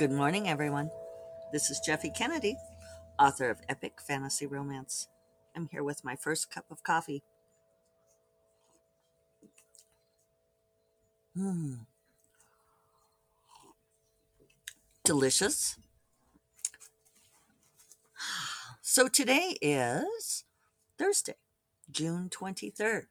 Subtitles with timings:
[0.00, 0.90] Good morning, everyone.
[1.52, 2.56] This is Jeffe Kennedy,
[3.18, 5.08] author of Epic Fantasy Romance.
[5.54, 7.22] I'm here with my first cup of coffee.
[11.36, 11.80] Mmm,
[15.04, 15.76] delicious.
[18.80, 20.44] So today is
[20.96, 21.34] Thursday,
[21.90, 23.04] June 23rd.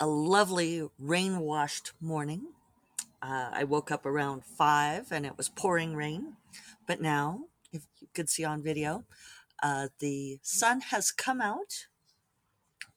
[0.00, 2.54] A lovely rain washed morning.
[3.20, 6.34] Uh, I woke up around five and it was pouring rain.
[6.86, 9.04] But now, if you could see on video,
[9.62, 11.86] uh, the sun has come out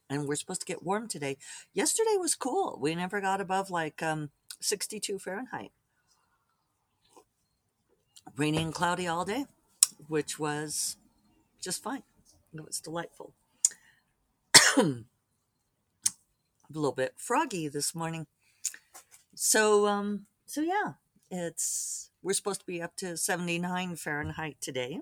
[0.09, 1.37] and we're supposed to get warm today.
[1.73, 2.77] Yesterday was cool.
[2.79, 5.71] We never got above like um, 62 Fahrenheit.
[8.35, 9.45] Rainy and cloudy all day,
[10.07, 10.97] which was
[11.59, 12.03] just fine.
[12.53, 13.33] It was delightful.
[14.77, 15.03] a
[16.73, 18.27] little bit froggy this morning.
[19.33, 20.93] So, um, so yeah,
[21.29, 24.99] it's we're supposed to be up to 79 Fahrenheit today,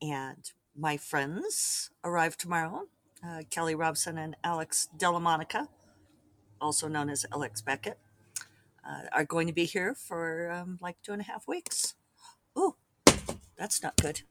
[0.00, 2.86] and my friends arrive tomorrow.
[3.24, 5.68] Uh, Kelly Robson and Alyx Dellamonica,
[6.60, 7.98] also known as Alex Beckett,
[8.88, 11.94] uh, are going to be here for um, like two and a half weeks.
[12.56, 12.76] Ooh,
[13.58, 14.22] that's not good.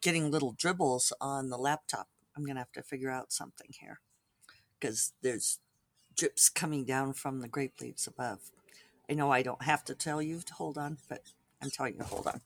[0.00, 2.08] Getting little dribbles on the laptop.
[2.36, 4.00] I'm gonna have to figure out something here
[4.78, 5.58] because there's
[6.18, 8.50] drips coming down from the grape leaves above.
[9.08, 11.22] I know I don't have to tell you to hold on, but
[11.62, 12.40] I'm telling you to hold on.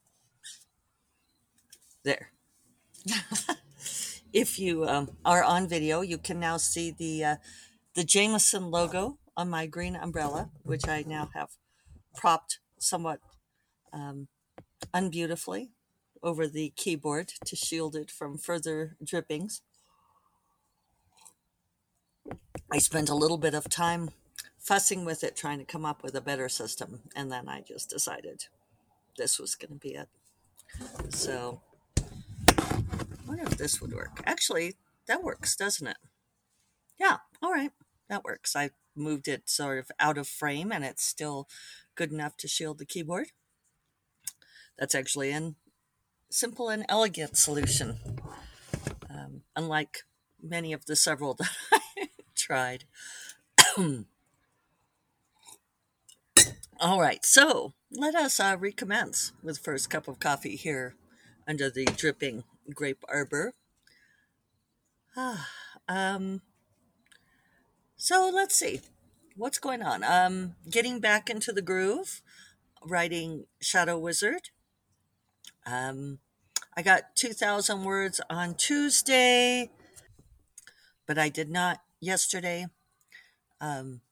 [2.04, 2.30] There.
[4.32, 7.36] if you um, are on video, you can now see the uh,
[7.94, 11.50] the Jameson logo on my green umbrella, which I now have
[12.16, 13.20] propped somewhat
[13.92, 14.28] um,
[14.94, 15.70] unbeautifully
[16.22, 19.62] over the keyboard to shield it from further drippings.
[22.72, 24.12] I spent a little bit of time
[24.58, 27.90] fussing with it, trying to come up with a better system, and then I just
[27.90, 28.46] decided
[29.18, 30.08] this was going to be it.
[31.10, 31.60] So,
[31.98, 32.72] I
[33.28, 34.22] wonder if this would work.
[34.24, 34.76] Actually,
[35.06, 35.98] that works, doesn't it?
[36.98, 37.72] Yeah, all right,
[38.08, 38.56] that works.
[38.56, 41.48] I moved it sort of out of frame, and it's still
[41.94, 43.32] good enough to shield the keyboard.
[44.78, 45.52] That's actually a
[46.30, 47.98] simple and elegant solution,
[49.10, 50.04] um, unlike
[50.42, 51.81] many of the several that I
[52.42, 52.84] tried.
[56.80, 60.96] All right, so let us uh, recommence with first cup of coffee here
[61.46, 62.42] under the dripping
[62.74, 63.54] grape arbor.
[65.16, 65.48] Ah,
[65.88, 66.40] um,
[67.96, 68.80] so let's see
[69.36, 70.02] what's going on.
[70.02, 72.20] Um, getting back into the groove,
[72.84, 74.50] writing Shadow Wizard.
[75.64, 76.18] Um,
[76.76, 79.70] I got 2,000 words on Tuesday,
[81.06, 82.66] but I did not yesterday.
[83.60, 84.02] Um,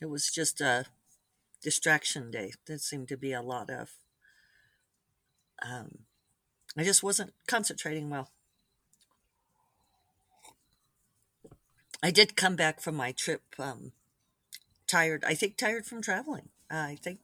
[0.00, 0.86] it was just a
[1.62, 2.54] distraction day.
[2.66, 3.90] There seemed to be a lot of.
[5.62, 5.98] Um,
[6.76, 8.30] I just wasn't concentrating well.
[12.02, 13.92] I did come back from my trip um,
[14.86, 15.24] tired.
[15.26, 16.48] I think tired from traveling.
[16.70, 17.18] I think,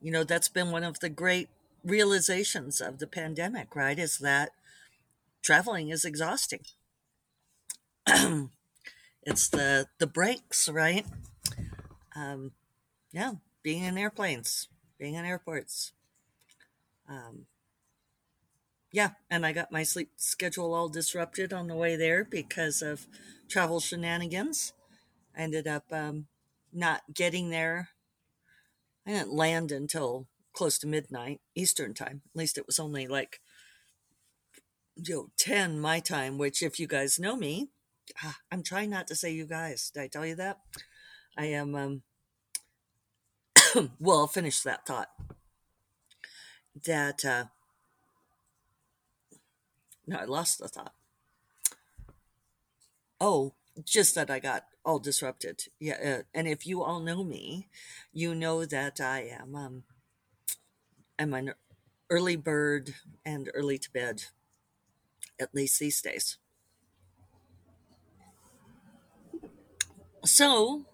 [0.00, 1.48] you know, that's been one of the great
[1.84, 3.98] realizations of the pandemic, right?
[3.98, 4.50] Is that
[5.42, 6.60] traveling is exhausting.
[9.22, 11.06] it's the the breaks, right?
[12.14, 12.52] Um,
[13.12, 14.68] yeah, being in airplanes,
[14.98, 15.92] being in airports.
[17.08, 17.46] Um,
[18.92, 23.06] yeah, and I got my sleep schedule all disrupted on the way there because of
[23.48, 24.72] travel shenanigans.
[25.36, 26.26] I ended up um,
[26.72, 27.88] not getting there.
[29.06, 32.22] I didn't land until close to midnight Eastern time.
[32.34, 33.40] At least it was only like
[34.96, 37.70] you know 10 my time, which if you guys know me,
[38.22, 39.90] ah, I'm trying not to say you guys.
[39.90, 40.58] Did I tell you that?
[41.36, 42.02] I am um
[44.00, 45.10] well, I'll finish that thought.
[46.84, 47.44] That uh
[50.06, 50.94] no, I lost the thought.
[53.20, 53.54] Oh,
[53.84, 55.64] just that I got all disrupted.
[55.78, 57.68] Yeah, uh, and if you all know me,
[58.12, 59.82] you know that I am um
[61.18, 61.54] I'm an
[62.10, 62.94] early bird
[63.24, 64.24] and early to bed,
[65.40, 66.36] at least these days.
[70.24, 70.84] So,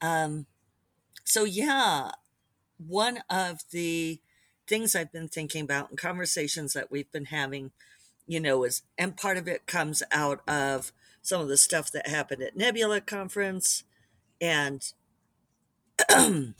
[0.00, 0.46] um,
[1.24, 2.12] so yeah,
[2.78, 4.20] one of the
[4.68, 7.72] things I've been thinking about and conversations that we've been having,
[8.26, 12.08] you know, is and part of it comes out of some of the stuff that
[12.08, 13.84] happened at Nebula conference
[14.40, 14.92] and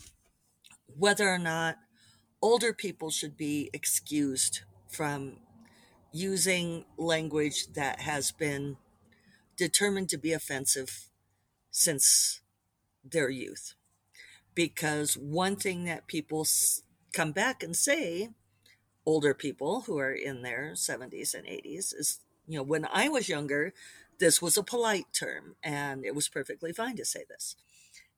[0.97, 1.77] whether or not
[2.41, 5.37] older people should be excused from
[6.11, 8.77] using language that has been
[9.57, 11.09] determined to be offensive
[11.73, 12.41] since
[13.03, 13.73] their youth.
[14.55, 16.45] because one thing that people
[17.11, 18.29] come back and say,
[19.05, 23.29] older people who are in their 70s and 80s, is, you know, when I was
[23.29, 23.73] younger,
[24.19, 27.55] this was a polite term and it was perfectly fine to say this.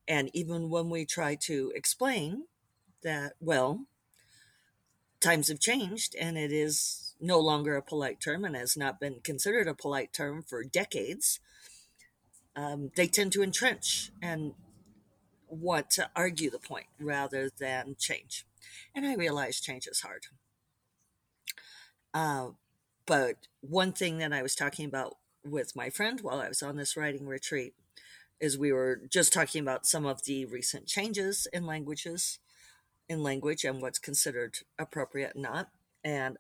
[0.08, 2.44] And even when we try to explain
[3.04, 3.86] that, well,
[5.19, 9.22] times have changed and it is no longer a polite term and has not been
[9.24, 11.40] considered a polite term for decades,
[12.56, 14.54] um, they tend to entrench and
[15.48, 18.46] want to argue the point rather than change.
[18.94, 20.28] And I realize change is hard.
[22.13, 22.50] Uh,
[23.06, 26.78] but one thing that I was talking about with my friend while I was on
[26.78, 27.74] this writing retreat
[28.40, 32.40] is we were just talking about some of the recent changes in languages
[33.08, 35.69] in language and what's considered appropriate and not
[36.04, 36.38] and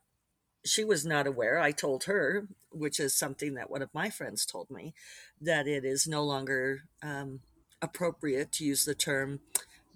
[0.65, 4.45] she was not aware i told her which is something that one of my friends
[4.45, 4.93] told me
[5.39, 7.39] that it is no longer um,
[7.81, 9.39] appropriate to use the term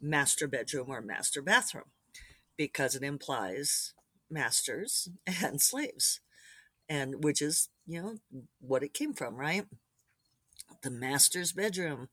[0.01, 1.86] master bedroom or master bathroom
[2.56, 3.94] because it implies
[4.30, 5.10] masters
[5.44, 6.19] and slaves
[6.89, 8.15] and which is you know
[8.60, 9.65] what it came from right?
[10.83, 12.10] The master's bedroom.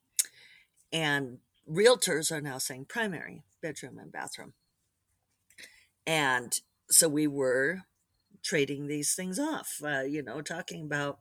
[0.92, 1.38] And
[1.70, 4.54] realtors are now saying primary bedroom and bathroom.
[6.06, 7.82] And so we were
[8.46, 11.20] trading these things off uh, you know talking about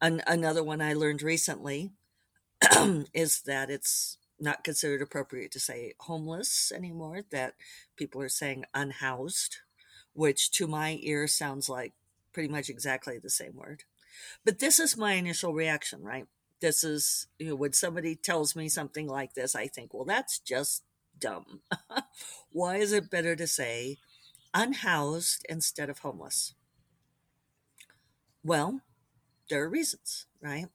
[0.00, 1.92] an, another one i learned recently
[3.14, 7.54] is that it's not considered appropriate to say homeless anymore that
[7.96, 9.58] people are saying unhoused
[10.14, 11.92] which to my ear sounds like
[12.32, 13.84] pretty much exactly the same word.
[14.44, 16.26] But this is my initial reaction, right?
[16.60, 20.38] This is, you know, when somebody tells me something like this, I think, well, that's
[20.38, 20.84] just
[21.18, 21.60] dumb.
[22.52, 23.98] Why is it better to say
[24.54, 26.54] unhoused instead of homeless?
[28.44, 28.80] Well,
[29.48, 30.66] there are reasons, right?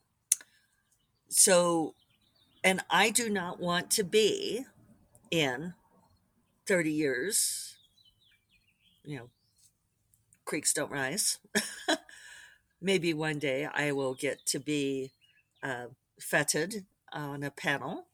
[1.29, 1.95] So,
[2.63, 4.65] and I do not want to be
[5.31, 5.73] in
[6.65, 7.75] 30 years,
[9.03, 9.29] you know,
[10.45, 11.39] creeks don't rise.
[12.81, 15.11] Maybe one day I will get to be
[15.63, 15.87] uh,
[16.19, 18.05] feted on a panel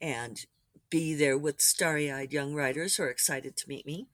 [0.00, 0.44] and
[0.90, 4.06] be there with starry eyed young writers who are excited to meet me.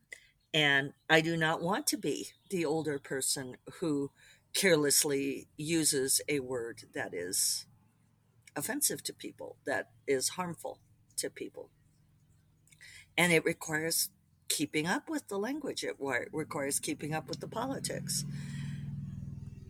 [0.54, 4.10] And I do not want to be the older person who
[4.54, 7.66] carelessly uses a word that is
[8.56, 10.78] offensive to people, that is harmful
[11.16, 11.70] to people.
[13.18, 14.08] And it requires
[14.48, 15.84] keeping up with the language.
[15.84, 15.96] It
[16.32, 18.24] requires keeping up with the politics.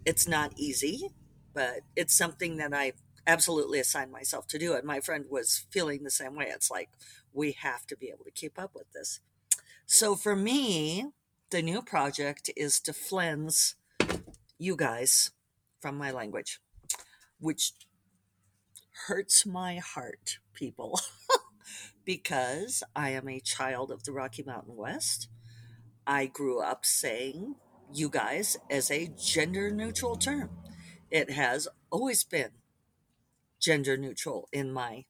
[0.05, 1.11] It's not easy,
[1.53, 2.93] but it's something that I
[3.27, 4.75] absolutely assigned myself to do.
[4.75, 6.47] And my friend was feeling the same way.
[6.49, 6.91] It's like,
[7.33, 9.21] we have to be able to keep up with this.
[9.87, 11.07] So for me,
[11.51, 13.77] the new project is to cleanse
[14.59, 15.31] you guys
[15.81, 16.61] from my language,
[17.39, 17.73] which
[19.07, 21.01] hurts my heart, people.
[22.05, 25.29] because I am a child of the Rocky Mountain West.
[26.05, 27.55] I grew up saying
[27.93, 30.51] you guys as a gender neutral term.
[31.11, 32.51] It has always been
[33.61, 35.05] gender neutral in my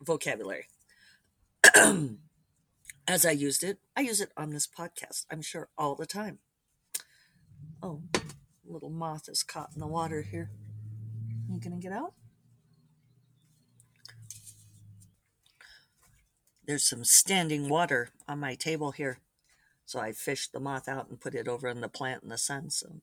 [0.00, 0.68] vocabulary.
[3.08, 6.38] as I used it, I use it on this podcast, I'm sure, all the time.
[7.82, 8.02] Oh,
[8.64, 10.50] little moth is caught in the water here.
[11.48, 12.14] You gonna get out?
[16.66, 19.18] there's some standing water on my table here.
[19.84, 22.38] So I fished the moth out and put it over in the plant in the
[22.38, 23.00] sun so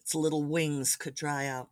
[0.00, 1.68] its little wings could dry out.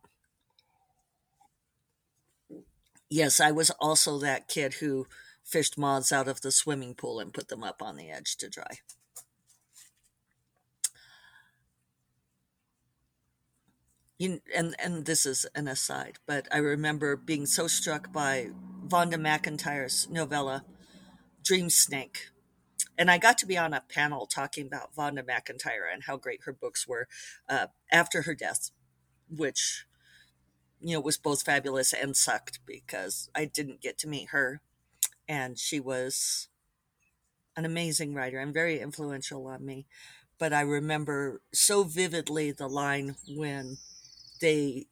[3.09, 5.07] Yes, I was also that kid who
[5.49, 8.49] fished moths out of the swimming pool and put them up on the edge to
[8.49, 8.79] dry.
[14.17, 18.49] You, and and this is an aside, but I remember being so struck by
[18.85, 20.65] Vonda McIntyre's novella,
[21.41, 22.27] Dream Snake.
[22.97, 26.41] And I got to be on a panel talking about Vonda McIntyre and how great
[26.43, 27.07] her books were
[27.47, 28.71] uh, after her death,
[29.29, 29.85] which,
[30.81, 34.59] you know, was both fabulous and sucked because I didn't get to meet her.
[35.29, 36.49] And she was
[37.55, 39.85] an amazing writer and very influential on me.
[40.39, 43.77] But I remember so vividly the line when
[44.41, 44.87] they,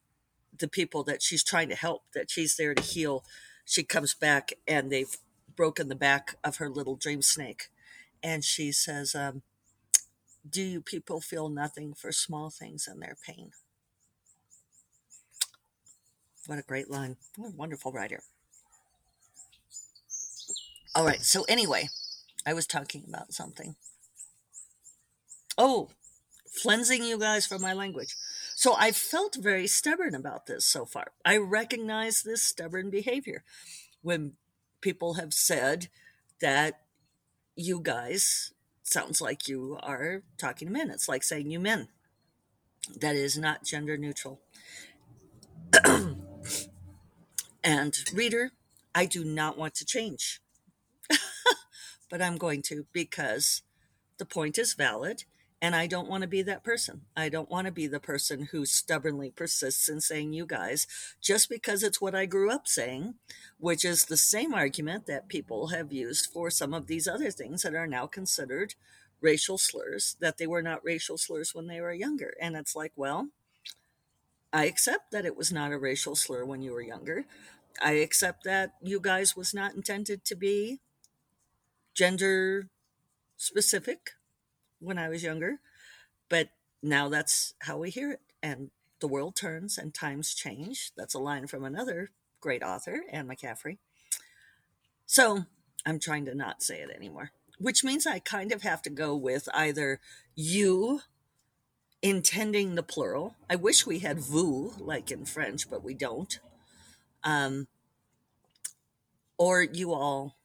[0.57, 3.23] the people that she's trying to help, that she's there to heal,
[3.65, 5.17] she comes back and they've
[5.55, 7.69] broken the back of her little dream snake.
[8.21, 9.41] And she says, um,
[10.47, 13.51] Do you people feel nothing for small things and their pain?
[16.45, 17.17] What a great line.
[17.35, 18.21] What a wonderful writer.
[20.97, 21.21] All right.
[21.21, 21.89] So, anyway,
[22.43, 23.75] I was talking about something.
[25.55, 25.91] Oh,
[26.63, 28.15] cleansing you guys from my language.
[28.55, 31.11] So I felt very stubborn about this so far.
[31.23, 33.43] I recognize this stubborn behavior.
[34.01, 34.33] When
[34.81, 35.89] people have said
[36.41, 36.81] that
[37.55, 40.89] you guys sounds like you are talking to men.
[40.89, 41.89] It's like saying you men.
[42.99, 44.41] That is not gender neutral.
[47.63, 48.49] and reader,
[48.95, 50.41] I do not want to change.
[52.09, 53.61] But I'm going to because
[54.17, 55.23] the point is valid
[55.61, 57.01] and I don't want to be that person.
[57.15, 60.85] I don't want to be the person who stubbornly persists in saying you guys
[61.19, 63.15] just because it's what I grew up saying,
[63.57, 67.63] which is the same argument that people have used for some of these other things
[67.63, 68.75] that are now considered
[69.19, 72.35] racial slurs, that they were not racial slurs when they were younger.
[72.39, 73.29] And it's like, well,
[74.53, 77.25] I accept that it was not a racial slur when you were younger.
[77.81, 80.79] I accept that you guys was not intended to be
[81.97, 82.69] gender
[83.37, 84.11] specific
[84.79, 85.59] when I was younger,
[86.29, 86.49] but
[86.83, 88.21] now that's how we hear it.
[88.43, 90.91] And the world turns and times change.
[90.95, 93.79] That's a line from another great author, Anne McCaffrey.
[95.07, 95.45] So
[95.85, 99.15] I'm trying to not say it anymore, which means I kind of have to go
[99.15, 99.99] with either
[100.35, 101.01] you
[102.03, 103.35] intending the plural.
[103.49, 106.39] I wish we had vous like in French, but we don't.
[107.23, 107.67] Um,
[109.37, 110.35] or you all.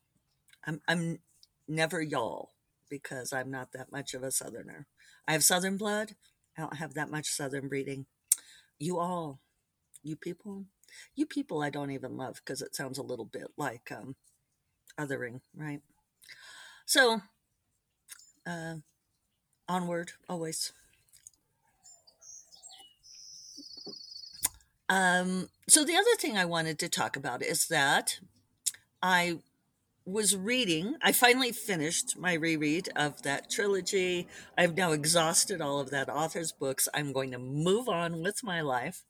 [0.66, 1.18] I'm, I'm
[1.72, 2.50] never y'all
[2.88, 4.86] because I'm not that much of a Southerner.
[5.26, 6.12] I have Southern blood.
[6.56, 8.06] I don't have that much Southern breeding.
[8.78, 9.40] You all,
[10.02, 10.66] you people,
[11.14, 14.16] you people I don't even love because it sounds a little bit like um,
[14.98, 15.80] othering, right?
[16.84, 17.22] So,
[18.46, 18.76] uh,
[19.68, 20.72] onward, always.
[24.88, 28.18] Um, so, the other thing I wanted to talk about is that
[29.00, 29.38] I
[30.04, 34.26] was reading, I finally finished my reread of that trilogy.
[34.58, 36.88] I've now exhausted all of that author's books.
[36.92, 39.04] I'm going to move on with my life.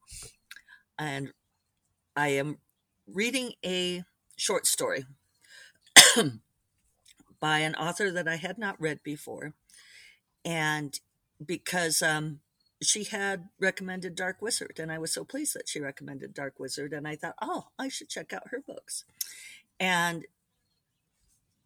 [0.99, 1.33] And
[2.15, 2.59] I am
[3.07, 4.05] reading a
[4.37, 5.05] short story
[7.41, 9.55] by an author that I had not read before.
[10.45, 10.99] And
[11.45, 12.41] because um,
[12.83, 16.93] she had recommended Dark Wizard, and I was so pleased that she recommended Dark Wizard.
[16.93, 19.05] And I thought, oh, I should check out her books.
[19.81, 20.27] And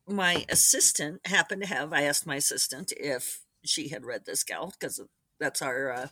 [0.08, 4.72] my assistant happened to have i asked my assistant if she had read this gal
[4.78, 5.00] because
[5.38, 6.08] that's our uh,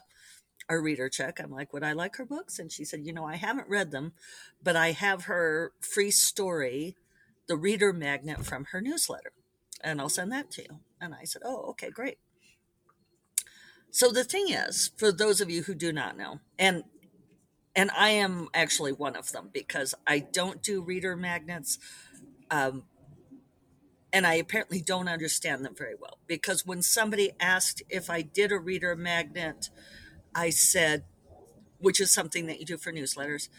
[0.67, 1.39] our reader check.
[1.39, 2.59] I'm like would i like her books?
[2.59, 4.13] And she said you know i haven't read them
[4.63, 6.95] but i have her free story
[7.47, 9.31] the reader magnet from her newsletter
[9.81, 10.79] and i'll send that to you.
[10.99, 12.17] And i said oh okay great.
[13.91, 16.83] So the thing is for those of you who do not know and
[17.75, 21.77] and i am actually one of them because i don't do reader magnets
[22.51, 22.83] um,
[24.15, 28.49] and I apparently don't understand them very well because when somebody asked if I did
[28.49, 29.69] a reader magnet,
[30.33, 31.03] I said,
[31.79, 33.49] which is something that you do for newsletters,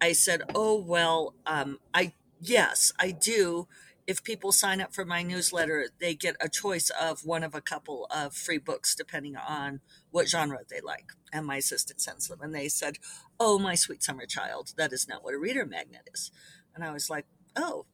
[0.00, 3.68] I said, oh, well, um, I, yes, I do.
[4.06, 7.60] If people sign up for my newsletter, they get a choice of one of a
[7.60, 11.12] couple of free books, depending on what genre they like.
[11.34, 12.40] And my assistant sends them.
[12.40, 12.96] And they said,
[13.38, 16.30] Oh, my sweet summer child, that is not what a reader magnet is.
[16.74, 17.84] And I was like, Oh,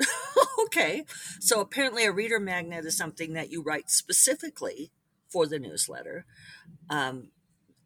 [0.66, 1.04] okay.
[1.40, 4.90] So apparently, a reader magnet is something that you write specifically
[5.28, 6.26] for the newsletter.
[6.88, 7.28] Um,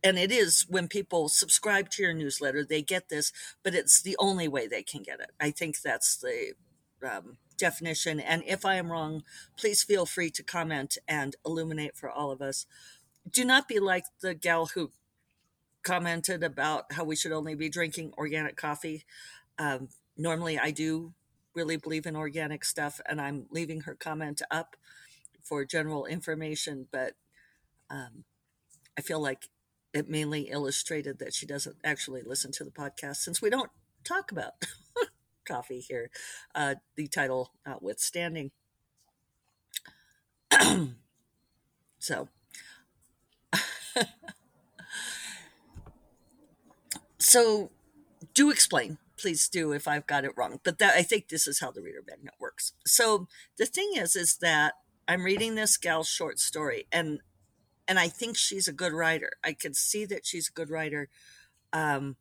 [0.02, 4.16] and it is when people subscribe to your newsletter, they get this, but it's the
[4.18, 5.30] only way they can get it.
[5.40, 6.52] I think that's the
[7.02, 8.20] um, definition.
[8.20, 9.22] And if I am wrong,
[9.56, 12.66] please feel free to comment and illuminate for all of us.
[13.30, 14.92] Do not be like the gal who
[15.82, 19.04] commented about how we should only be drinking organic coffee.
[19.58, 21.14] Um, normally, I do
[21.54, 24.76] really believe in organic stuff, and I'm leaving her comment up
[25.42, 27.12] for general information, but
[27.90, 28.24] um,
[28.98, 29.48] I feel like
[29.92, 33.70] it mainly illustrated that she doesn't actually listen to the podcast since we don't
[34.02, 34.52] talk about
[35.46, 36.10] coffee here,
[36.54, 38.50] uh, the title notwithstanding.
[41.98, 42.28] so,
[47.18, 47.70] so
[48.34, 50.60] do explain please do if I've got it wrong.
[50.62, 52.74] But that I think this is how the reader magnet works.
[52.86, 53.26] So
[53.56, 54.74] the thing is, is that
[55.08, 57.20] I'm reading this gal's short story, and
[57.88, 59.30] and I think she's a good writer.
[59.42, 61.08] I can see that she's a good writer.
[61.72, 62.16] Um,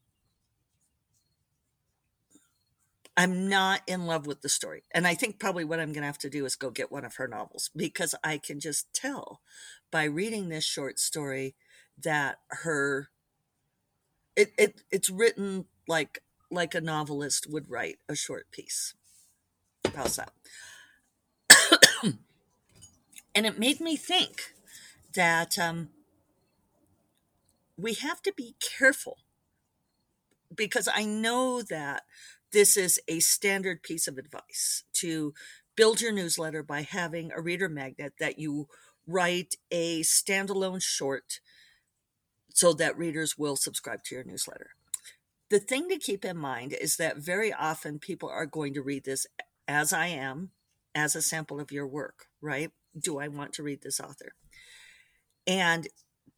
[3.17, 4.83] I'm not in love with the story.
[4.91, 7.05] And I think probably what I'm going to have to do is go get one
[7.05, 9.41] of her novels because I can just tell
[9.91, 11.55] by reading this short story
[12.01, 13.10] that her
[14.36, 18.93] it, it it's written like like a novelist would write a short piece.
[19.95, 20.31] How's that?
[23.36, 24.53] and it made me think
[25.15, 25.89] that um,
[27.77, 29.17] we have to be careful
[30.55, 32.03] because I know that
[32.51, 35.33] this is a standard piece of advice to
[35.75, 38.67] build your newsletter by having a reader magnet that you
[39.07, 41.39] write a standalone short
[42.53, 44.72] so that readers will subscribe to your newsletter.
[45.53, 49.05] The thing to keep in mind is that very often people are going to read
[49.05, 49.27] this
[49.67, 50.50] as I am,
[50.95, 52.72] as a sample of your work, right?
[53.00, 54.33] Do I want to read this author?
[55.45, 55.89] And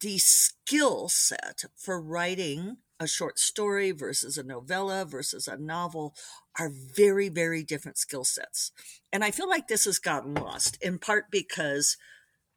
[0.02, 6.14] the skill set for writing a short story versus a novella versus a novel
[6.58, 8.70] are very, very different skill sets.
[9.10, 11.96] And I feel like this has gotten lost in part because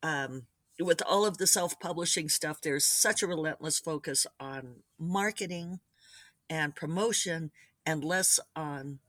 [0.04, 0.48] um,
[0.78, 5.80] with all of the self publishing stuff, there's such a relentless focus on marketing
[6.50, 7.52] and promotion
[7.86, 9.00] and less on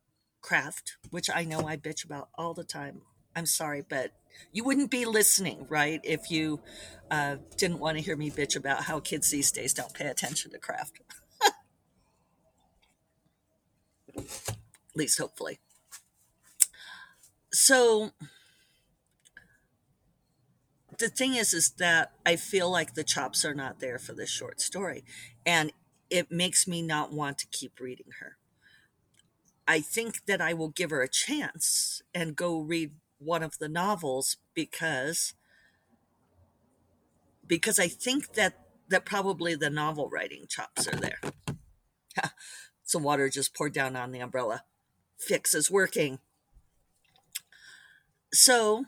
[0.40, 3.02] craft, which I know I bitch about all the time.
[3.36, 4.12] I'm sorry, but
[4.52, 6.00] you wouldn't be listening, right?
[6.02, 6.60] If you
[7.10, 10.50] uh, didn't want to hear me bitch about how kids these days don't pay attention
[10.52, 11.00] to craft.
[14.16, 14.24] At
[14.94, 15.60] least hopefully.
[17.52, 18.10] So
[20.98, 24.30] the thing is is that I feel like the chops are not there for this
[24.30, 25.04] short story
[25.44, 25.72] and
[26.10, 28.36] it makes me not want to keep reading her.
[29.66, 33.68] I think that I will give her a chance and go read one of the
[33.68, 35.34] novels because
[37.46, 38.54] because I think that
[38.88, 41.20] that probably the novel writing chops are there.
[42.82, 44.64] Some water just poured down on the umbrella.
[45.16, 46.18] Fix is working.
[48.32, 48.86] So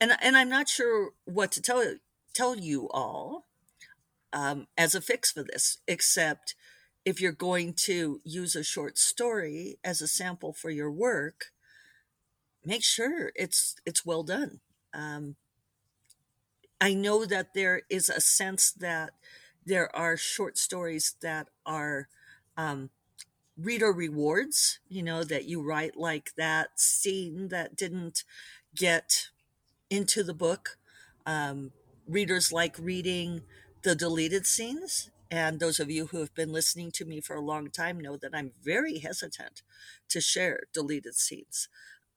[0.00, 1.94] and and I'm not sure what to tell
[2.34, 3.45] tell you all
[4.32, 6.54] um, as a fix for this, except
[7.04, 11.52] if you're going to use a short story as a sample for your work,
[12.64, 14.60] make sure it's it's well done.
[14.92, 15.36] Um,
[16.80, 19.10] I know that there is a sense that
[19.64, 22.08] there are short stories that are
[22.56, 22.90] um,
[23.58, 24.80] reader rewards.
[24.88, 28.24] You know that you write like that scene that didn't
[28.74, 29.28] get
[29.90, 30.78] into the book.
[31.26, 31.72] Um,
[32.08, 33.42] readers like reading
[33.86, 35.10] the deleted scenes.
[35.30, 38.16] And those of you who have been listening to me for a long time know
[38.16, 39.62] that I'm very hesitant
[40.08, 41.68] to share deleted scenes.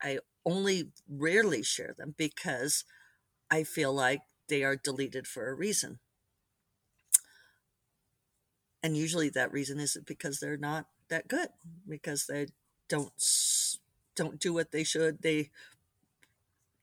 [0.01, 2.85] I only rarely share them because
[3.51, 5.99] I feel like they are deleted for a reason.
[8.81, 11.49] And usually that reason isn't because they're not that good,
[11.87, 12.47] because they
[12.87, 13.11] don't
[14.15, 15.21] don't do what they should.
[15.21, 15.51] They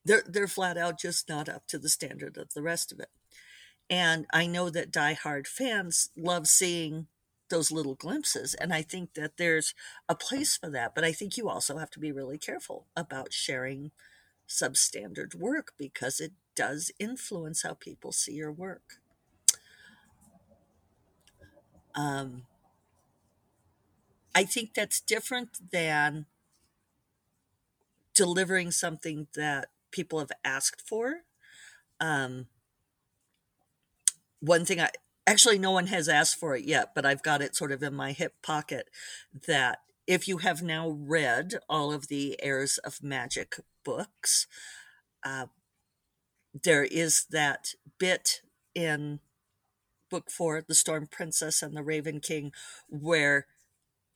[0.05, 3.09] they're they're flat out just not up to the standard of the rest of it.
[3.89, 7.07] And I know that diehard fans love seeing
[7.49, 8.53] those little glimpses.
[8.53, 9.73] And I think that there's
[10.09, 10.93] a place for that.
[10.93, 13.91] But I think you also have to be really careful about sharing
[14.47, 18.95] substandard work because it does influence how people see your work.
[21.95, 22.43] Um,
[24.35, 26.27] I think that's different than
[28.13, 31.21] delivering something that people have asked for.
[31.99, 32.47] Um,
[34.39, 34.89] one thing I
[35.25, 37.93] actually no one has asked for it yet, but I've got it sort of in
[37.93, 38.89] my hip pocket
[39.47, 44.47] that if you have now read all of the Heirs of Magic books,
[45.23, 45.47] uh,
[46.63, 48.41] there is that bit
[48.73, 49.19] in
[50.09, 52.53] book four, The Storm Princess and the Raven King,
[52.87, 53.47] where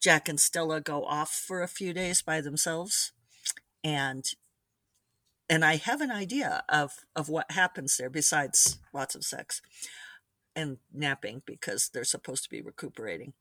[0.02, 3.12] Jack and Stella go off for a few days by themselves.
[3.84, 4.26] And
[5.50, 9.62] and I have an idea of of what happens there besides lots of sex
[10.56, 13.34] and napping because they're supposed to be recuperating.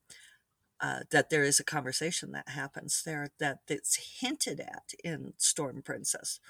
[0.82, 5.82] Uh, that there is a conversation that happens there that it's hinted at in Storm
[5.82, 6.40] Princess.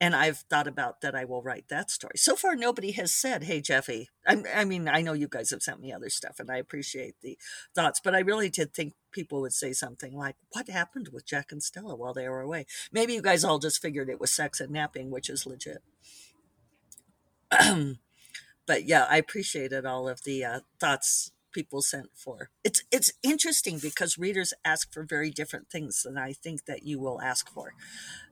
[0.00, 2.14] And I've thought about that I will write that story.
[2.16, 4.08] So far, nobody has said, Hey, Jeffe.
[4.26, 7.14] I, I mean, I know you guys have sent me other stuff and I appreciate
[7.22, 7.38] the
[7.74, 11.52] thoughts, but I really did think people would say something like, What happened with Jack
[11.52, 12.66] and Stella while they were away?
[12.92, 15.82] Maybe you guys all just figured it was sex and napping, which is legit.
[18.66, 22.50] but yeah, I appreciated all of the uh, thoughts people sent for.
[22.62, 26.98] It's it's interesting because readers ask for very different things than I think that you
[26.98, 27.72] will ask for.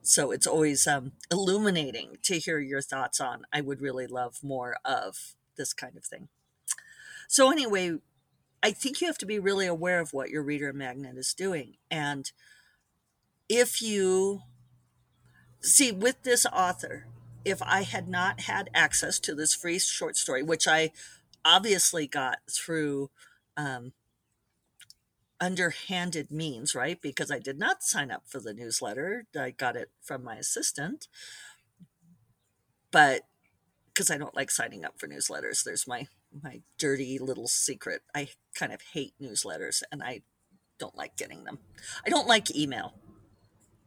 [0.03, 3.45] So it's always um, illuminating to hear your thoughts on.
[3.51, 6.27] I would really love more of this kind of thing.
[7.27, 7.97] So anyway,
[8.61, 11.77] I think you have to be really aware of what your reader magnet is doing,
[11.89, 12.31] and
[13.49, 14.41] if you
[15.61, 17.07] see with this author
[17.45, 20.91] if I had not had access to this free short story, which I
[21.45, 23.09] obviously got through
[23.57, 23.93] um,
[25.39, 27.01] underhanded means, right?
[27.01, 31.07] Because I did not sign up for the newsletter, I got it from my assistant.
[32.91, 33.23] But
[33.93, 36.07] because I don't like signing up for newsletters, there's my
[36.41, 38.01] my dirty little secret.
[38.15, 40.21] I kind of hate newsletters, and I
[40.79, 41.59] don't like getting them.
[42.05, 42.93] I don't like email.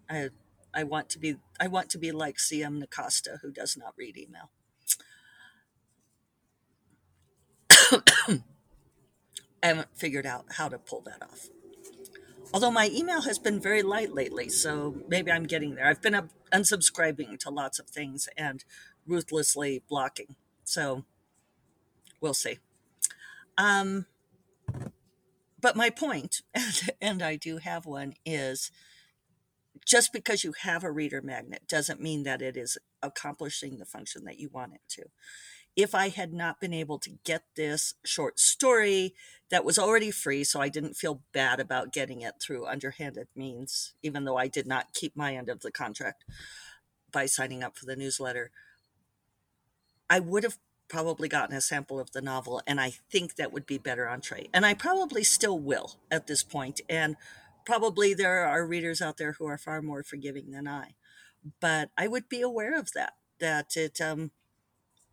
[0.08, 0.30] I
[0.76, 4.18] I want to be I want to be like CM Nascosta who does not read
[4.18, 4.50] email.
[9.62, 11.48] I haven't figured out how to pull that off.
[12.52, 15.86] Although my email has been very light lately, so maybe I'm getting there.
[15.86, 18.62] I've been up unsubscribing to lots of things and
[19.06, 20.36] ruthlessly blocking.
[20.62, 21.04] So
[22.20, 22.58] we'll see.
[23.58, 24.06] Um,
[25.60, 26.42] but my point,
[27.00, 28.70] and I do have one, is
[29.86, 34.24] just because you have a reader magnet doesn't mean that it is accomplishing the function
[34.24, 35.04] that you want it to.
[35.76, 39.14] If I had not been able to get this short story
[39.50, 43.94] that was already free, so I didn't feel bad about getting it through underhanded means,
[44.02, 46.24] even though I did not keep my end of the contract
[47.12, 48.50] by signing up for the newsletter,
[50.10, 53.66] I would have probably gotten a sample of the novel, and I think that would
[53.66, 54.48] be better entree.
[54.54, 56.80] And I probably still will at this point.
[56.88, 57.16] and
[57.66, 60.94] probably there are readers out there who are far more forgiving than I.
[61.60, 64.30] But I would be aware of that, that it, um,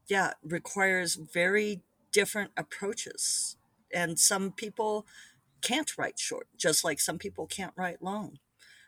[0.08, 3.58] yeah, requires very different approaches.
[3.94, 5.06] And some people
[5.62, 8.40] can't write short, just like some people can't write long.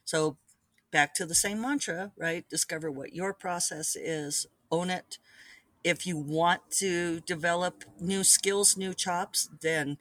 [0.04, 0.38] So,
[0.91, 2.47] back to the same mantra, right?
[2.49, 5.17] Discover what your process is, own it.
[5.84, 9.97] If you want to develop new skills, new chops, then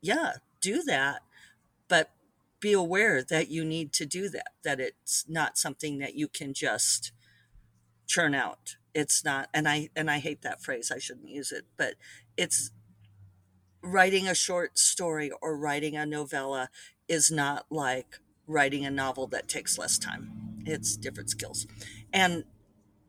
[0.00, 1.22] yeah, do that.
[2.64, 6.54] Be aware that you need to do that, that it's not something that you can
[6.54, 7.12] just
[8.06, 8.76] churn out.
[8.94, 10.90] It's not, and I and I hate that phrase.
[10.90, 11.96] I shouldn't use it, but
[12.38, 12.70] it's
[13.82, 16.70] writing a short story or writing a novella
[17.06, 20.62] is not like writing a novel that takes less time.
[20.64, 21.66] It's different skills.
[22.14, 22.44] And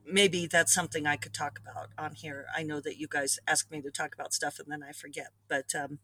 [0.06, 2.48] maybe that's something I could talk about on here.
[2.54, 5.30] I know that you guys ask me to talk about stuff and then I forget,
[5.48, 6.00] but um,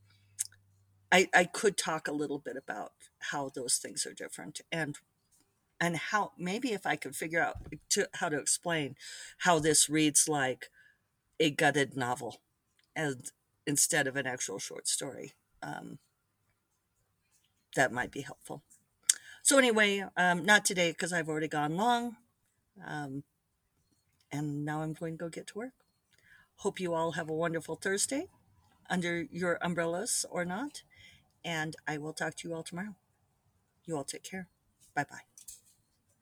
[1.12, 4.98] I, I could talk a little bit about how those things are different and
[5.80, 7.56] and how maybe if I could figure out
[7.90, 8.96] to, how to explain
[9.40, 10.70] how this reads like
[11.40, 12.40] a gutted novel
[12.96, 13.32] and
[13.66, 15.34] instead of an actual short story.
[15.64, 15.98] Um,
[17.76, 18.62] that might be helpful.
[19.42, 22.18] So anyway, um, not today because I've already gone long,
[22.86, 23.24] um,
[24.32, 25.74] and now I'm going to go get to work.
[26.58, 28.28] Hope you all have a wonderful Thursday
[28.90, 30.84] under your umbrellas or not,
[31.44, 32.96] and I will talk to you all tomorrow.
[33.86, 34.48] You all take care.
[34.96, 35.31] Bye bye.